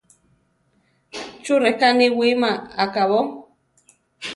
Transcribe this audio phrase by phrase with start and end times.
[1.43, 2.51] ¿Chú reká niwíma
[2.83, 3.19] akabó?